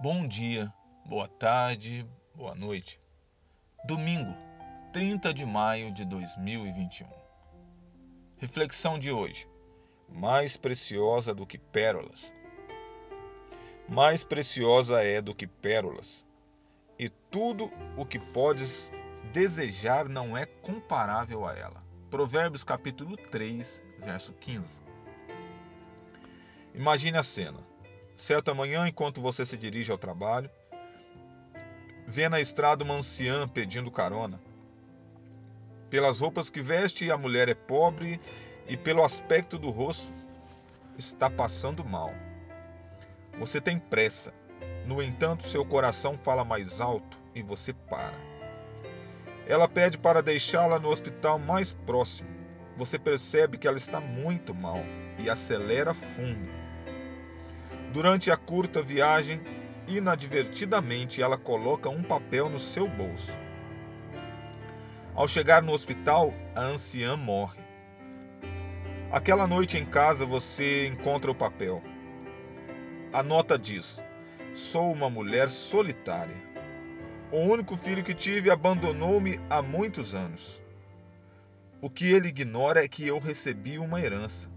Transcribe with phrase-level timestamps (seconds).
[0.00, 0.72] Bom dia,
[1.04, 3.00] boa tarde, boa noite.
[3.84, 4.32] Domingo,
[4.92, 7.08] 30 de maio de 2021.
[8.36, 9.48] Reflexão de hoje:
[10.08, 12.32] mais preciosa do que pérolas.
[13.88, 16.24] Mais preciosa é do que pérolas,
[16.96, 18.92] e tudo o que podes
[19.32, 21.84] desejar não é comparável a ela.
[22.08, 24.80] Provérbios capítulo 3, verso 15.
[26.72, 27.58] Imagine a cena.
[28.18, 30.50] Certa manhã, enquanto você se dirige ao trabalho,
[32.04, 34.40] vê na estrada uma anciã pedindo carona.
[35.88, 38.18] Pelas roupas que veste, a mulher é pobre
[38.66, 40.12] e pelo aspecto do rosto,
[40.98, 42.12] está passando mal.
[43.38, 44.34] Você tem pressa.
[44.84, 48.18] No entanto, seu coração fala mais alto e você para.
[49.46, 52.28] Ela pede para deixá-la no hospital mais próximo.
[52.76, 54.80] Você percebe que ela está muito mal
[55.20, 56.67] e acelera fundo.
[57.92, 59.40] Durante a curta viagem,
[59.86, 63.32] inadvertidamente ela coloca um papel no seu bolso.
[65.14, 67.60] Ao chegar no hospital, a anciã morre.
[69.10, 71.82] Aquela noite em casa você encontra o papel.
[73.10, 74.02] A nota diz:
[74.52, 76.36] Sou uma mulher solitária.
[77.32, 80.62] O único filho que tive abandonou-me há muitos anos.
[81.80, 84.50] O que ele ignora é que eu recebi uma herança.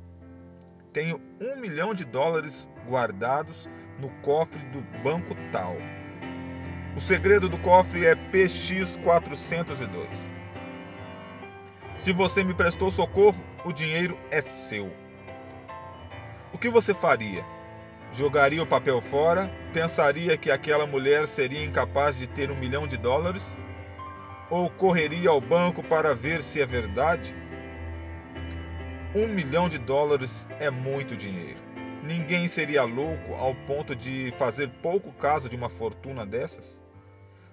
[0.92, 5.76] Tenho um milhão de dólares guardados no cofre do banco tal.
[6.96, 10.30] O segredo do cofre é PX402.
[11.96, 14.92] Se você me prestou socorro, o dinheiro é seu.
[16.52, 17.46] O que você faria?
[18.12, 19.50] Jogaria o papel fora?
[19.72, 23.56] Pensaria que aquela mulher seria incapaz de ter um milhão de dólares?
[24.50, 27.34] Ou correria ao banco para ver se é verdade?
[29.16, 31.71] Um milhão de dólares é muito dinheiro.
[32.04, 36.82] Ninguém seria louco ao ponto de fazer pouco caso de uma fortuna dessas.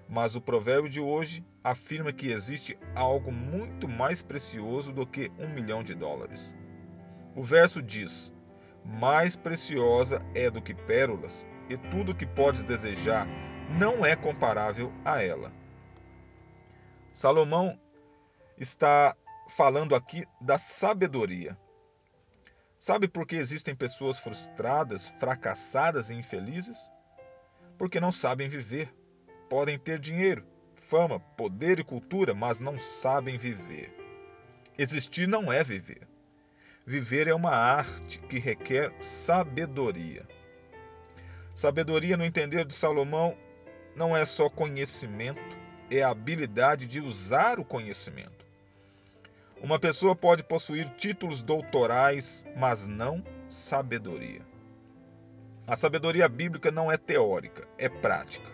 [0.09, 5.49] Mas o provérbio de hoje afirma que existe algo muito mais precioso do que um
[5.49, 6.57] milhão de dólares.
[7.37, 8.33] O verso diz:
[8.85, 13.29] Mais preciosa é do que pérolas, e tudo que podes desejar
[13.79, 15.53] não é comparável a ela.
[17.13, 17.79] Salomão
[18.57, 19.15] está
[19.47, 21.59] falando aqui da sabedoria.
[22.89, 26.91] Sabe por que existem pessoas frustradas, fracassadas e infelizes?
[27.77, 28.91] Porque não sabem viver.
[29.47, 30.43] Podem ter dinheiro,
[30.75, 33.95] fama, poder e cultura, mas não sabem viver.
[34.79, 36.09] Existir não é viver.
[36.87, 40.27] Viver é uma arte que requer sabedoria.
[41.55, 43.37] Sabedoria, no entender de Salomão,
[43.95, 45.59] não é só conhecimento,
[45.91, 48.48] é a habilidade de usar o conhecimento.
[49.69, 54.41] Uma pessoa pode possuir títulos doutorais, mas não sabedoria.
[55.67, 58.51] A sabedoria bíblica não é teórica, é prática.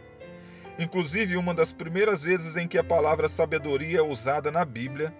[0.77, 5.15] Inclusive, uma das primeiras vezes em que a palavra sabedoria é usada na Bíblia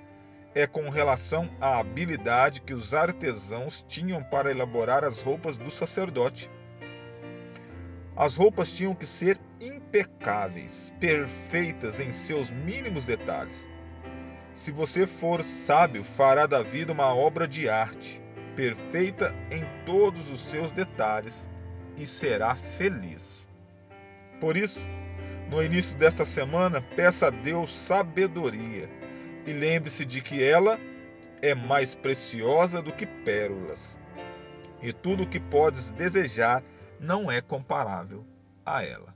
[0.53, 6.51] é com relação à habilidade que os artesãos tinham para elaborar as roupas do sacerdote.
[8.17, 13.73] As roupas tinham que ser impecáveis, perfeitas em seus mínimos detalhes.
[14.55, 18.23] Se você for sábio, fará da vida uma obra de arte,
[18.55, 21.49] perfeita em todos os seus detalhes,
[21.97, 23.49] e será feliz.
[24.41, 24.81] Por isso,
[25.51, 28.89] no início desta semana, peça a Deus sabedoria
[29.45, 30.79] e lembre-se de que ela
[31.43, 33.99] é mais preciosa do que pérolas,
[34.81, 36.63] e tudo o que podes desejar
[37.01, 38.25] não é comparável
[38.65, 39.15] a ela.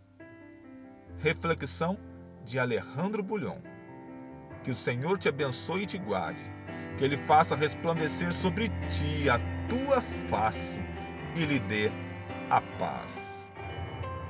[1.19, 1.97] Reflexão
[2.44, 3.78] de Alejandro Bulhon.
[4.69, 6.45] Que o Senhor te abençoe e te guarde.
[6.99, 10.79] Que Ele faça resplandecer sobre ti a tua face
[11.34, 11.91] e lhe dê
[12.51, 13.38] a paz.